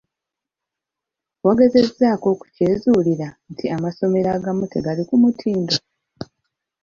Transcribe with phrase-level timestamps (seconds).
[1.45, 5.75] Wagezezzaako okukyezuulira nti amasomero agamu tegali ku mutindo?